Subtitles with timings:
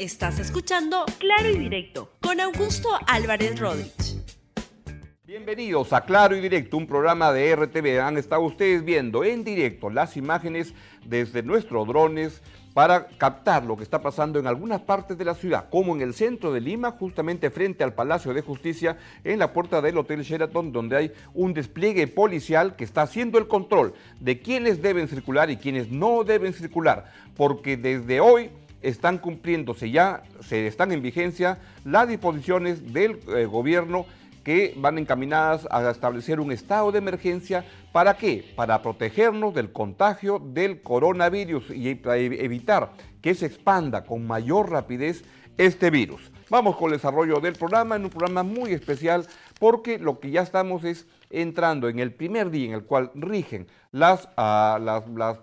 [0.00, 4.16] Estás escuchando Claro y Directo con Augusto Álvarez Rodríguez.
[5.26, 8.00] Bienvenidos a Claro y Directo, un programa de RTV.
[8.00, 10.72] Han estado ustedes viendo en directo las imágenes
[11.04, 12.40] desde nuestros drones
[12.72, 16.14] para captar lo que está pasando en algunas partes de la ciudad, como en el
[16.14, 20.72] centro de Lima, justamente frente al Palacio de Justicia, en la puerta del Hotel Sheraton,
[20.72, 25.58] donde hay un despliegue policial que está haciendo el control de quiénes deben circular y
[25.58, 28.50] quiénes no deben circular, porque desde hoy
[28.82, 34.06] están cumpliéndose ya, se están en vigencia las disposiciones del eh, gobierno
[34.44, 37.64] que van encaminadas a establecer un estado de emergencia.
[37.92, 38.52] ¿Para qué?
[38.56, 45.24] Para protegernos del contagio del coronavirus y para evitar que se expanda con mayor rapidez
[45.58, 46.30] este virus.
[46.48, 49.26] Vamos con el desarrollo del programa, en un programa muy especial,
[49.58, 53.68] porque lo que ya estamos es entrando en el primer día en el cual rigen
[53.92, 54.78] las, ah,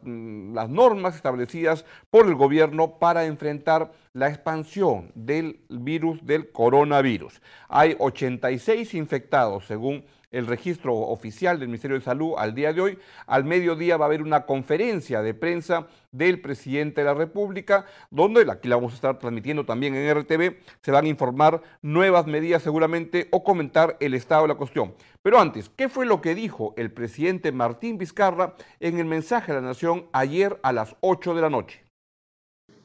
[0.04, 7.42] mm, las, normas establecidas por el gobierno para enfrentar la expansión del virus del coronavirus.
[7.68, 13.00] Hay 86 infectados según el registro oficial del Ministerio de Salud al día de hoy.
[13.28, 18.46] Al mediodía va a haber una conferencia de prensa del presidente de la República, donde,
[18.52, 22.64] aquí la vamos a estar transmitiendo también en RTV, se van a informar nuevas medidas
[22.64, 24.96] seguramente o comentar el estado de la cuestión.
[25.22, 28.37] Pero antes, ¿qué fue lo que dijo el presidente Martín Vizcarra
[28.80, 31.84] en el mensaje a la Nación ayer a las 8 de la noche?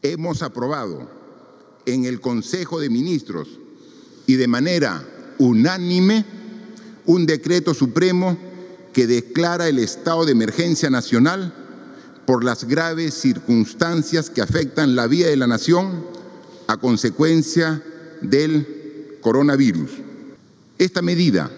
[0.03, 1.08] Hemos aprobado
[1.86, 3.61] en el Consejo de Ministros
[4.27, 5.03] y de manera
[5.39, 6.25] unánime
[7.06, 8.36] un decreto supremo
[8.92, 11.53] que declara el estado de emergencia nacional
[12.27, 16.06] por las graves circunstancias que afectan la vida de la nación
[16.69, 17.83] a consecuencia
[18.20, 19.91] del coronavirus.
[20.78, 21.50] Esta medida,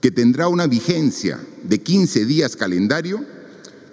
[0.00, 3.24] que tendrá una vigencia de 15 días calendario,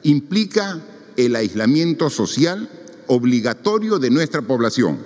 [0.03, 0.81] implica
[1.17, 2.69] el aislamiento social
[3.07, 4.97] obligatorio de nuestra población.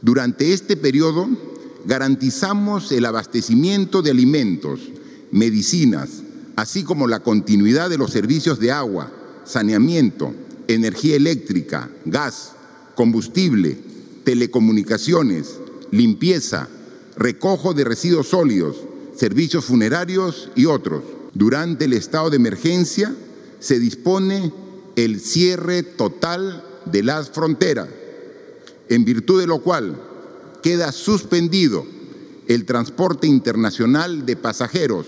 [0.00, 1.28] Durante este periodo,
[1.84, 4.80] garantizamos el abastecimiento de alimentos,
[5.30, 6.22] medicinas,
[6.56, 9.12] así como la continuidad de los servicios de agua,
[9.44, 10.34] saneamiento,
[10.68, 12.52] energía eléctrica, gas,
[12.94, 13.78] combustible,
[14.24, 15.58] telecomunicaciones,
[15.90, 16.68] limpieza,
[17.16, 18.76] recojo de residuos sólidos,
[19.16, 21.02] servicios funerarios y otros.
[21.34, 23.14] Durante el estado de emergencia
[23.58, 24.52] se dispone
[24.96, 27.88] el cierre total de las fronteras,
[28.88, 30.00] en virtud de lo cual
[30.62, 31.86] queda suspendido
[32.48, 35.06] el transporte internacional de pasajeros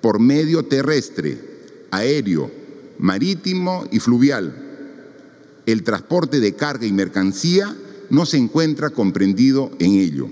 [0.00, 1.38] por medio terrestre,
[1.90, 2.50] aéreo,
[2.98, 4.60] marítimo y fluvial.
[5.66, 7.74] El transporte de carga y mercancía
[8.10, 10.28] no se encuentra comprendido en ello.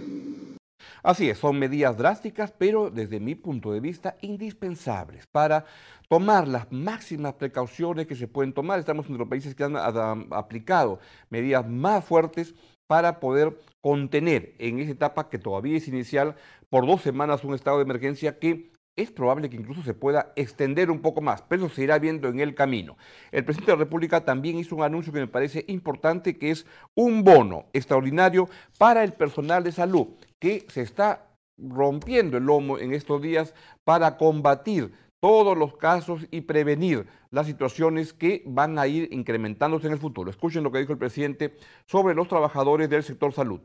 [1.02, 5.64] Así es, son medidas drásticas, pero desde mi punto de vista indispensables para
[6.08, 8.78] tomar las máximas precauciones que se pueden tomar.
[8.78, 12.54] Estamos entre los países que han aplicado medidas más fuertes
[12.86, 16.36] para poder contener en esa etapa que todavía es inicial
[16.70, 20.90] por dos semanas un estado de emergencia que es probable que incluso se pueda extender
[20.90, 22.96] un poco más, pero eso se irá viendo en el camino.
[23.32, 26.66] El presidente de la República también hizo un anuncio que me parece importante, que es
[26.94, 28.48] un bono extraordinario
[28.78, 30.08] para el personal de salud,
[30.42, 33.54] que se está rompiendo el lomo en estos días
[33.84, 39.92] para combatir todos los casos y prevenir las situaciones que van a ir incrementándose en
[39.92, 40.32] el futuro.
[40.32, 43.60] Escuchen lo que dijo el presidente sobre los trabajadores del sector salud.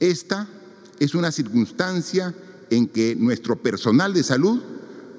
[0.00, 0.48] Esta
[0.98, 2.34] es una circunstancia
[2.68, 4.60] en que nuestro personal de salud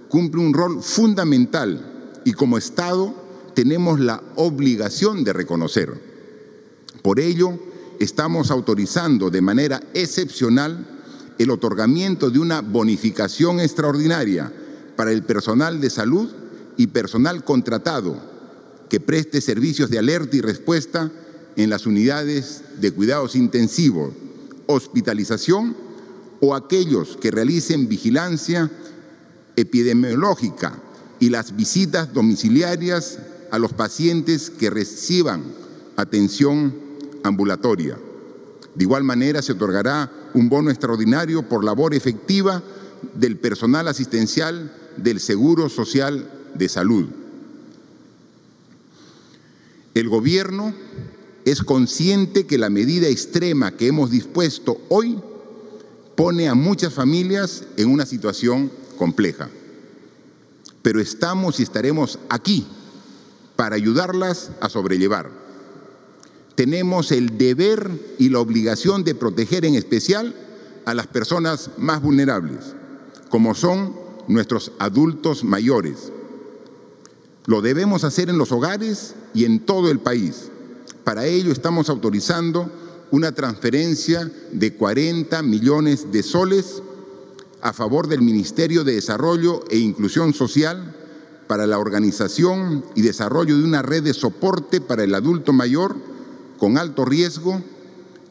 [0.09, 3.15] cumple un rol fundamental y como Estado
[3.55, 5.93] tenemos la obligación de reconocer.
[7.01, 7.57] Por ello,
[8.03, 10.87] estamos autorizando de manera excepcional
[11.37, 14.51] el otorgamiento de una bonificación extraordinaria
[14.95, 16.27] para el personal de salud
[16.77, 18.17] y personal contratado
[18.89, 21.11] que preste servicios de alerta y respuesta
[21.55, 24.13] en las unidades de cuidados intensivos,
[24.65, 25.75] hospitalización
[26.39, 28.71] o aquellos que realicen vigilancia
[29.55, 30.73] epidemiológica
[31.19, 33.19] y las visitas domiciliarias
[33.51, 35.43] a los pacientes que reciban
[35.97, 36.90] atención
[37.23, 37.97] ambulatoria.
[38.75, 42.63] De igual manera, se otorgará un bono extraordinario por labor efectiva
[43.15, 47.07] del personal asistencial del Seguro Social de Salud.
[49.93, 50.73] El gobierno
[51.43, 55.19] es consciente que la medida extrema que hemos dispuesto hoy
[56.15, 59.49] pone a muchas familias en una situación compleja.
[60.81, 62.65] Pero estamos y estaremos aquí
[63.55, 65.40] para ayudarlas a sobrellevar.
[66.55, 67.89] Tenemos el deber
[68.19, 70.35] y la obligación de proteger en especial
[70.85, 72.75] a las personas más vulnerables,
[73.29, 73.95] como son
[74.27, 76.11] nuestros adultos mayores.
[77.45, 80.49] Lo debemos hacer en los hogares y en todo el país,
[81.03, 82.71] Para ello estamos autorizando
[83.09, 86.83] una transferencia de 40 millones de soles
[87.61, 90.95] a favor del Ministerio de Desarrollo e Inclusión Social
[91.47, 95.95] para la organización y desarrollo de una red de soporte para el adulto mayor
[96.61, 97.59] con alto riesgo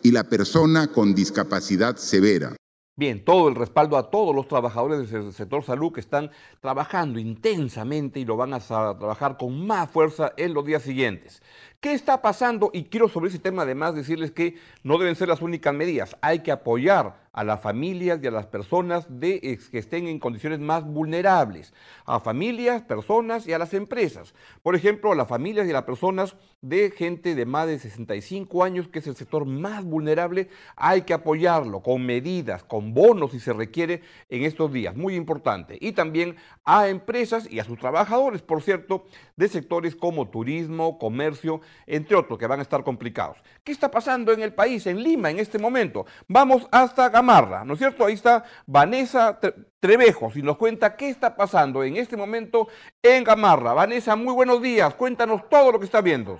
[0.04, 2.54] y la persona con discapacidad severa.
[2.94, 6.30] Bien, todo el respaldo a todos los trabajadores del sector salud que están
[6.60, 11.42] trabajando intensamente y lo van a trabajar con más fuerza en los días siguientes.
[11.80, 12.70] ¿Qué está pasando?
[12.74, 16.14] Y quiero sobre ese tema además decirles que no deben ser las únicas medidas.
[16.20, 20.84] Hay que apoyar a las familias y a las personas que estén en condiciones más
[20.84, 21.72] vulnerables,
[22.04, 24.34] a familias, personas y a las empresas.
[24.62, 28.64] Por ejemplo, a las familias y a las personas de gente de más de 65
[28.64, 33.40] años, que es el sector más vulnerable, hay que apoyarlo con medidas, con bonos si
[33.40, 35.78] se requiere en estos días, muy importante.
[35.80, 39.04] Y también a empresas y a sus trabajadores, por cierto,
[39.36, 43.36] de sectores como turismo, comercio, entre otros, que van a estar complicados.
[43.64, 46.06] ¿Qué está pasando en el país, en Lima, en este momento?
[46.28, 48.04] Vamos hasta Gamarra, ¿no es cierto?
[48.04, 49.38] Ahí está Vanessa
[49.80, 52.68] Trevejo, y nos cuenta qué está pasando en este momento
[53.02, 53.72] en Gamarra.
[53.72, 56.38] Vanessa, muy buenos días, cuéntanos todo lo que está viendo.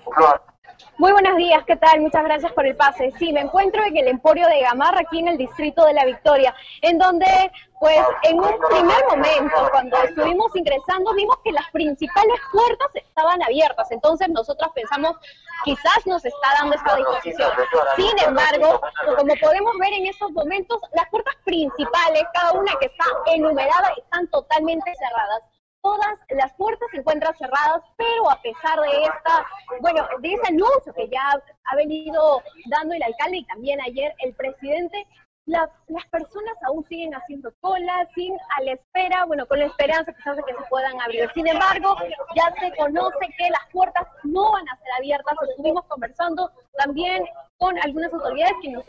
[0.99, 2.01] Muy buenos días, ¿qué tal?
[2.01, 3.13] Muchas gracias por el pase.
[3.19, 6.55] Sí, me encuentro en el Emporio de Gamarra, aquí en el distrito de La Victoria,
[6.83, 7.27] en donde,
[7.79, 13.91] pues, en un primer momento, cuando estuvimos ingresando, vimos que las principales puertas estaban abiertas.
[13.91, 15.17] Entonces, nosotros pensamos,
[15.65, 17.51] quizás nos está dando esta disposición.
[17.97, 18.81] Sin embargo,
[19.17, 24.27] como podemos ver en estos momentos, las puertas principales, cada una que está enumerada, están
[24.29, 25.43] totalmente cerradas
[25.83, 29.47] todas las puertas se encuentran cerradas, pero a pesar de esta,
[29.81, 34.35] bueno, de ese anuncio que ya ha venido dando el alcalde y también ayer el
[34.35, 35.07] presidente,
[35.47, 40.13] las, las personas aún siguen haciendo cola, sin a la espera, bueno, con la esperanza
[40.13, 41.29] quizás de que se puedan abrir.
[41.35, 41.97] Sin embargo,
[42.37, 45.35] ya se conoce que las puertas no van a ser abiertas.
[45.51, 47.25] Estuvimos conversando también
[47.61, 48.85] con algunas autoridades que nos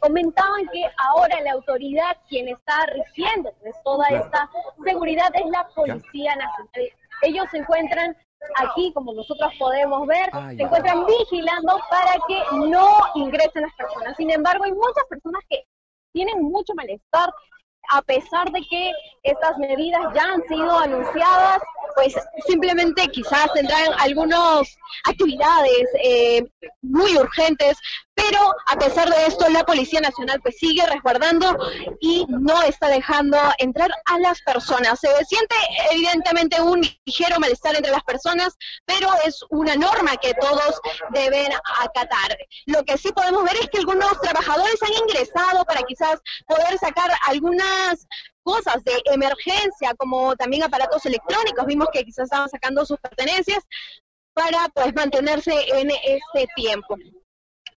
[0.00, 4.48] comentaban que ahora la autoridad quien está rigiendo pues, toda esta
[4.84, 6.92] seguridad es la Policía Nacional.
[7.22, 8.16] Ellos se encuentran
[8.58, 14.16] aquí, como nosotros podemos ver, ah, se encuentran vigilando para que no ingresen las personas.
[14.16, 15.64] Sin embargo, hay muchas personas que
[16.12, 17.28] tienen mucho malestar
[17.90, 18.92] a pesar de que
[19.22, 21.62] estas medidas ya han sido anunciadas,
[21.94, 22.14] pues
[22.46, 26.44] simplemente quizás tendrán algunas actividades eh,
[26.80, 27.76] muy urgentes
[28.14, 31.56] pero a pesar de esto la Policía Nacional pues sigue resguardando
[32.00, 35.00] y no está dejando entrar a las personas.
[35.00, 35.54] Se siente
[35.90, 40.80] evidentemente un ligero malestar entre las personas, pero es una norma que todos
[41.10, 42.36] deben acatar.
[42.66, 47.10] Lo que sí podemos ver es que algunos trabajadores han ingresado para quizás poder sacar
[47.26, 48.06] algunas
[48.42, 51.66] cosas de emergencia, como también aparatos electrónicos.
[51.66, 53.64] Vimos que quizás estaban sacando sus pertenencias
[54.34, 56.96] para pues mantenerse en este tiempo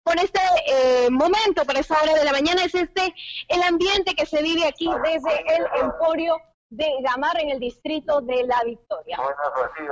[0.04, 3.14] por este eh, momento, por esa hora de la mañana, es este
[3.48, 6.36] el ambiente que se vive aquí desde el Emporio
[6.76, 9.18] de Gamarra en el distrito de La Victoria.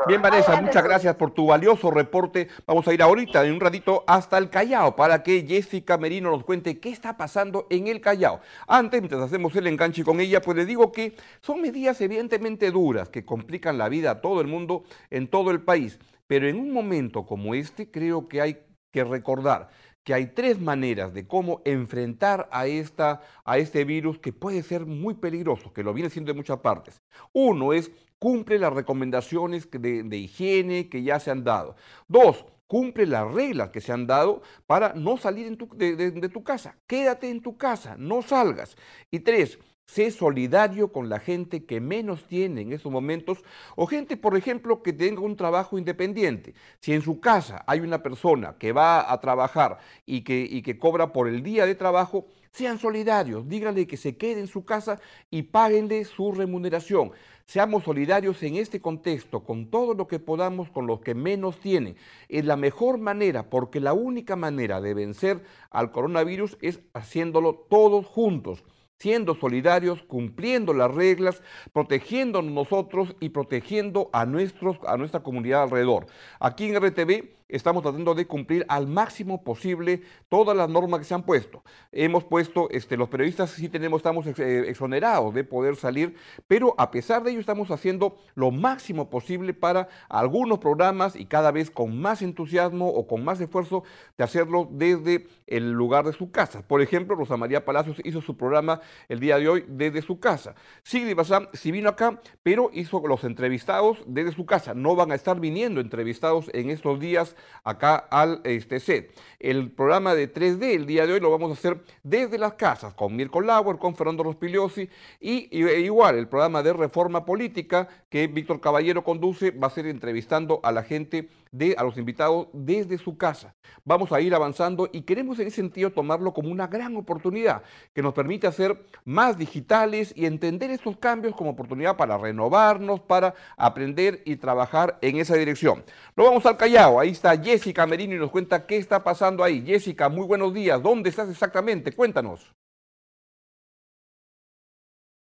[0.07, 2.49] Bien, Vanessa, muchas gracias por tu valioso reporte.
[2.67, 6.45] Vamos a ir ahorita, en un ratito, hasta el Callao para que Jessica Merino nos
[6.45, 8.41] cuente qué está pasando en el Callao.
[8.67, 13.09] Antes, mientras hacemos el enganche con ella, pues le digo que son medidas evidentemente duras
[13.09, 15.99] que complican la vida a todo el mundo en todo el país.
[16.27, 19.69] Pero en un momento como este, creo que hay que recordar
[20.05, 24.87] que hay tres maneras de cómo enfrentar a, esta, a este virus que puede ser
[24.87, 27.01] muy peligroso, que lo viene siendo en muchas partes.
[27.33, 31.75] Uno es cumple las recomendaciones de, higiene que ya se han dado.
[32.07, 36.77] Dos, cumple las reglas que se han dado para no salir de tu casa.
[36.87, 38.77] Quédate en tu casa, no salgas.
[39.11, 43.45] Y tres, Sé solidario con la gente que menos tiene en estos momentos
[43.77, 46.55] o gente, por ejemplo, que tenga un trabajo independiente.
[46.81, 50.79] Si en su casa hay una persona que va a trabajar y que, y que
[50.79, 55.01] cobra por el día de trabajo, sean solidarios, díganle que se quede en su casa
[55.31, 57.13] y páguenle su remuneración.
[57.45, 61.97] Seamos solidarios en este contexto, con todo lo que podamos, con los que menos tienen.
[62.29, 68.07] Es la mejor manera, porque la única manera de vencer al coronavirus es haciéndolo todos
[68.07, 68.65] juntos
[69.03, 71.43] siendo solidarios, cumpliendo las reglas,
[71.73, 76.07] protegiéndonos nosotros y protegiendo a, nuestros, a nuestra comunidad alrededor.
[76.39, 81.15] Aquí en RTV estamos tratando de cumplir al máximo posible todas las normas que se
[81.15, 81.63] han puesto.
[81.93, 86.17] Hemos puesto, este, los periodistas sí tenemos, estamos eh, exonerados de poder salir,
[86.49, 91.53] pero a pesar de ello estamos haciendo lo máximo posible para algunos programas y cada
[91.53, 93.85] vez con más entusiasmo o con más esfuerzo
[94.17, 96.67] de hacerlo desde el lugar de su casa.
[96.67, 100.55] Por ejemplo, Rosa María Palacios hizo su programa el día de hoy desde su casa.
[100.83, 104.73] Sigrid Bazán sí vino acá, pero hizo los entrevistados desde su casa.
[104.75, 109.15] No van a estar viniendo entrevistados en estos días acá al este, set.
[109.39, 112.95] El programa de 3D el día de hoy lo vamos a hacer desde las casas,
[112.95, 114.89] con Mirko Lauer, con Fernando Rospigliosi
[115.21, 119.87] y, e igual el programa de reforma política que Víctor Caballero conduce va a ser
[119.87, 123.55] entrevistando a la gente de, a los invitados desde su casa.
[123.85, 127.63] Vamos a ir avanzando y queremos en ese sentido tomarlo como una gran oportunidad
[127.95, 133.35] que nos permite hacer más digitales y entender estos cambios como oportunidad para renovarnos, para
[133.57, 135.85] aprender y trabajar en esa dirección.
[136.17, 139.63] Nos vamos al Callao, ahí está Jessica Merino y nos cuenta qué está pasando ahí.
[139.65, 141.93] Jessica, muy buenos días, ¿dónde estás exactamente?
[141.93, 142.55] Cuéntanos.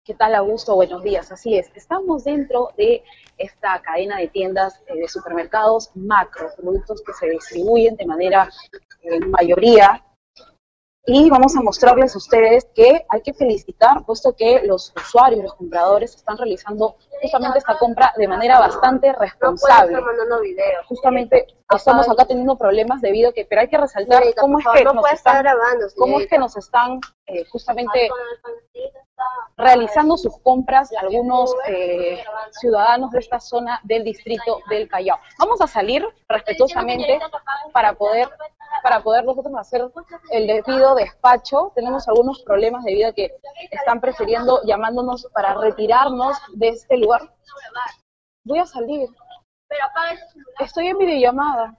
[0.03, 0.73] ¿Qué tal, Augusto?
[0.73, 1.31] Buenos días.
[1.31, 3.03] Así es, estamos dentro de
[3.37, 8.49] esta cadena de tiendas eh, de supermercados macro, productos que se distribuyen de manera
[9.03, 10.03] en mayoría
[11.05, 15.55] y vamos a mostrarles a ustedes que hay que felicitar, puesto que los usuarios, los
[15.55, 19.97] compradores están realizando justamente esta compra de manera bastante responsable.
[20.87, 24.83] Justamente estamos acá teniendo problemas debido a que, pero hay que resaltar cómo es que
[24.83, 25.45] nos están,
[25.97, 28.09] cómo es que nos están eh, justamente
[29.57, 35.17] realizando sus compras algunos eh, ciudadanos de esta zona del distrito del Callao.
[35.39, 37.19] Vamos a salir respetuosamente
[37.71, 38.29] para poder
[38.81, 39.81] para poder nosotros hacer
[40.31, 41.71] el debido despacho.
[41.75, 43.31] Tenemos algunos problemas debido a que
[43.69, 47.33] están prefiriendo llamándonos para retirarnos de este lugar.
[48.43, 49.09] Voy a salir.
[50.59, 51.77] Estoy en videollamada.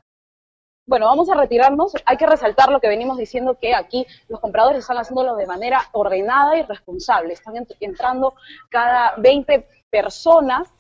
[0.87, 1.93] Bueno, vamos a retirarnos.
[2.07, 5.81] Hay que resaltar lo que venimos diciendo, que aquí los compradores están haciéndolo de manera
[5.93, 7.35] ordenada y responsable.
[7.35, 8.35] Están entrando
[8.69, 10.73] cada 20 personas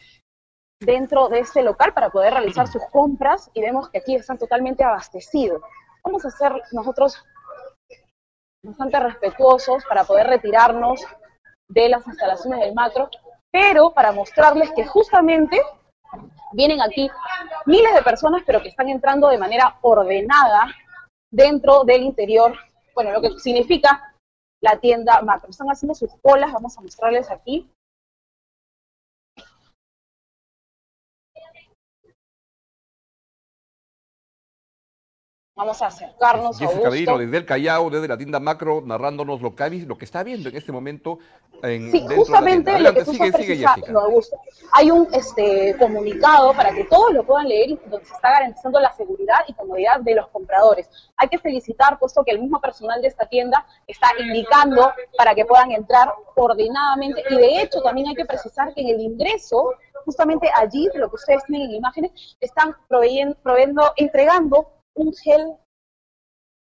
[0.80, 4.82] dentro de este local para poder realizar sus compras y vemos que aquí están totalmente
[4.82, 5.62] abastecidos.
[6.04, 7.24] Vamos a ser nosotros
[8.64, 11.04] bastante respetuosos para poder retirarnos
[11.68, 13.08] de las instalaciones del macro,
[13.50, 15.60] pero para mostrarles que justamente
[16.52, 17.10] vienen aquí
[17.66, 20.74] miles de personas, pero que están entrando de manera ordenada
[21.30, 22.56] dentro del interior,
[22.94, 24.14] bueno, lo que significa
[24.60, 25.50] la tienda macro.
[25.50, 27.68] Están haciendo sus colas, vamos a mostrarles aquí.
[35.62, 39.70] Vamos a acercarnos a Jessica desde el Callao, desde la tienda Macro, narrándonos lo que,
[39.86, 41.20] lo que está viendo en este momento
[41.62, 44.40] en, sí, justamente lo que tú sigue, sigue, Augusto.
[44.72, 48.80] Hay un este, comunicado para que todos lo puedan leer y donde se está garantizando
[48.80, 50.90] la seguridad y comodidad de los compradores.
[51.16, 55.44] Hay que felicitar, puesto que el mismo personal de esta tienda está indicando para que
[55.44, 60.50] puedan entrar coordinadamente y de hecho también hay que precisar que en el ingreso justamente
[60.56, 65.56] allí, lo que ustedes tienen en imágenes, están proveyendo, proveyendo entregando un gel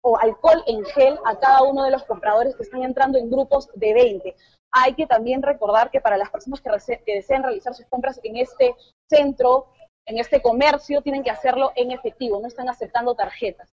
[0.01, 3.69] o alcohol en gel a cada uno de los compradores que están entrando en grupos
[3.73, 4.35] de 20.
[4.71, 8.75] Hay que también recordar que para las personas que, desean realizar sus compras en este
[9.09, 9.67] centro,
[10.05, 13.69] en este comercio, tienen que hacerlo en efectivo, no están aceptando tarjetas.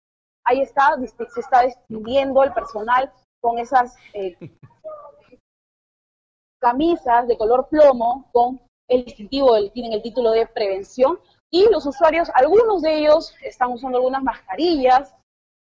[0.45, 4.37] Ahí está, se está distinguiendo el personal con esas eh,
[6.61, 11.19] camisas de color plomo con el distintivo, tienen el título de prevención
[11.53, 15.13] y los usuarios, algunos de ellos están usando algunas mascarillas,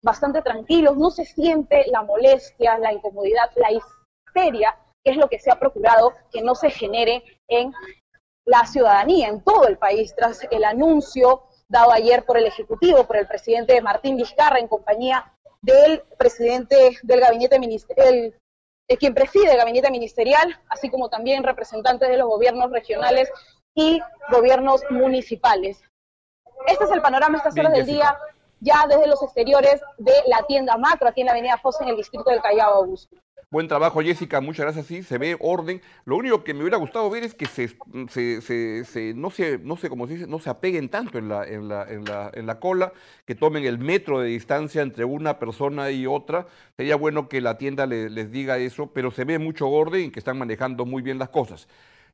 [0.03, 5.39] bastante tranquilos, no se siente la molestia, la incomodidad, la histeria, que es lo que
[5.39, 7.73] se ha procurado que no se genere en
[8.45, 13.17] la ciudadanía, en todo el país, tras el anuncio dado ayer por el Ejecutivo, por
[13.17, 15.33] el presidente Martín Vizcarra, en compañía
[15.63, 18.35] del presidente del gabinete ministerial,
[18.99, 23.31] quien preside el gabinete ministerial, así como también representantes de los gobiernos regionales
[23.75, 24.01] y
[24.31, 25.81] gobiernos municipales.
[26.67, 28.17] Este es el panorama a estas horas del día,
[28.59, 31.97] ya desde los exteriores de la tienda macro, aquí en la avenida Fosa, en el
[31.97, 33.17] distrito del Callao, Augusto.
[33.53, 34.85] Buen trabajo, Jessica, muchas gracias.
[34.85, 35.81] Sí, se ve orden.
[36.05, 37.75] Lo único que me hubiera gustado ver es que se,
[38.07, 38.41] se,
[38.85, 41.67] se, no se, no sé cómo se dice, no se apeguen tanto en la, en,
[41.67, 42.93] la, en, la, en la cola,
[43.25, 46.47] que tomen el metro de distancia entre una persona y otra.
[46.77, 50.19] Sería bueno que la tienda les diga eso, pero se ve mucho orden y que
[50.19, 51.67] están manejando muy bien las cosas.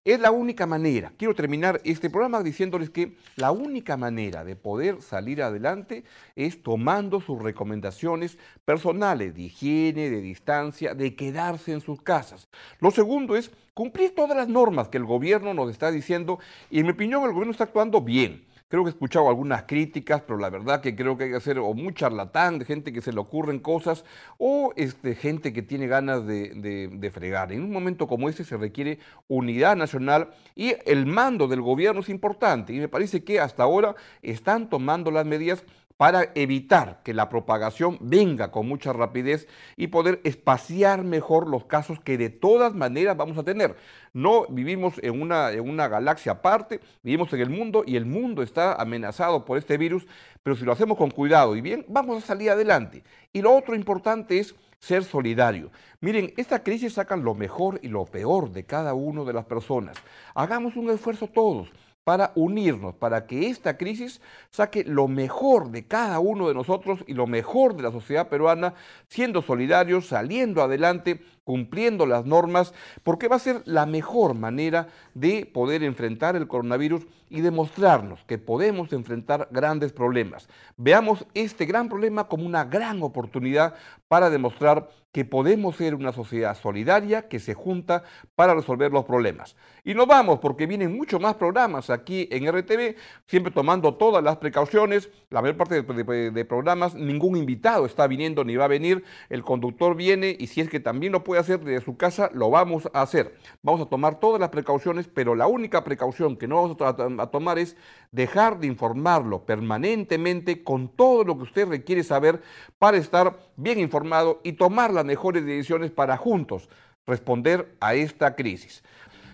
[0.07, 5.01] Es la única manera, quiero terminar este programa diciéndoles que la única manera de poder
[5.01, 6.05] salir adelante
[6.37, 12.47] es tomando sus recomendaciones personales de higiene, de distancia, de quedarse en sus casas.
[12.79, 16.39] Lo segundo es cumplir todas las normas que el gobierno nos está diciendo
[16.71, 18.45] y en mi opinión el gobierno está actuando bien.
[18.69, 21.57] Creo que he escuchado algunas críticas, pero la verdad que creo que hay que hacer
[21.57, 24.03] o muy charlatán, de gente que se le ocurren cosas,
[24.38, 27.53] o este, gente que tiene ganas de, de fregar.
[27.53, 32.09] En un momento como este se requiere unidad nacional y el mando del gobierno es
[32.09, 32.74] importante.
[32.74, 35.63] Y me parece que hasta ahora están tomando las medidas
[35.97, 41.99] para evitar que la propagación venga con mucha rapidez y poder espaciar mejor los casos
[41.99, 43.75] que de todas maneras vamos a tener.
[44.13, 48.43] No vivimos en una, en una galaxia aparte, vivimos en el mundo y el mundo
[48.43, 50.05] está amenazado por este virus,
[50.43, 53.03] pero si lo hacemos con cuidado y bien, vamos a salir adelante.
[53.33, 55.71] Y lo otro importante es ser solidario.
[55.99, 59.97] Miren, esta crisis saca lo mejor y lo peor de cada una de las personas.
[60.35, 61.71] Hagamos un esfuerzo todos
[62.07, 67.13] para unirnos, para que esta crisis saque lo mejor de cada uno de nosotros y
[67.13, 68.75] lo mejor de la sociedad peruana,
[69.09, 72.73] siendo solidarios, saliendo adelante, cumpliendo las normas,
[73.03, 78.37] porque va a ser la mejor manera de poder enfrentar el coronavirus y demostrarnos que
[78.37, 80.49] podemos enfrentar grandes problemas.
[80.75, 83.75] Veamos este gran problema como una gran oportunidad
[84.09, 88.03] para demostrar que podemos ser una sociedad solidaria que se junta
[88.35, 89.55] para resolver los problemas.
[89.83, 94.37] Y nos vamos porque vienen muchos más programas aquí en RTV, siempre tomando todas las
[94.37, 99.43] precauciones, la mayor parte de, programas, ningún invitado está viniendo ni va a venir, el
[99.43, 102.89] conductor viene y si es que también lo puede hacer desde su casa, lo vamos
[102.94, 103.36] a hacer.
[103.62, 107.27] Vamos a tomar todas las precauciones, pero la única precaución que no vamos a a
[107.27, 107.75] tomar es
[108.12, 112.41] dejar de informarlo permanentemente con todo lo que usted requiere saber
[112.79, 116.70] para estar bien informado y tomar las mejores decisiones para juntos
[117.06, 118.84] responder a esta crisis.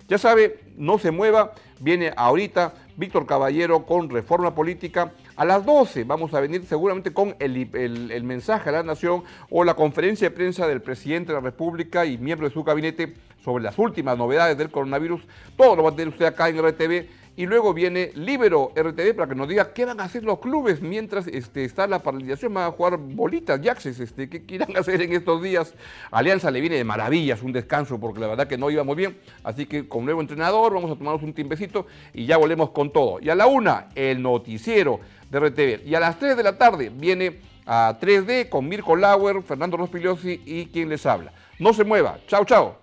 [0.07, 5.11] Ya sabe, no se mueva, viene ahorita Víctor Caballero con Reforma Política.
[5.35, 9.63] A las 12 vamos a venir seguramente con el, el, mensaje a la nación o
[9.63, 13.63] la conferencia de prensa del presidente de la República y miembro de su gabinete sobre
[13.63, 15.21] las últimas novedades del coronavirus.
[15.57, 19.27] Todo lo va a tener usted acá en RTV y luego viene Libero RTV para
[19.27, 22.53] que nos diga qué van a hacer los clubes mientras este, está la paralización.
[22.53, 25.73] Van a jugar bolitas, jaxes, este, qué quieran hacer en estos días.
[26.11, 29.17] Alianza le viene de maravillas, un descanso, porque la verdad que no íbamos bien.
[29.43, 33.19] Así que con nuevo entrenador vamos a tomarnos un timbecito y ya volvemos con todo.
[33.19, 34.99] Y a la una, el noticiero
[35.31, 35.87] de RTV.
[35.87, 40.41] Y a las 3 de la tarde viene a 3D con Mirko Lauer, Fernando Rospigliosi
[40.45, 41.33] y quien les habla.
[41.57, 42.19] No se mueva.
[42.27, 42.82] Chao, chao.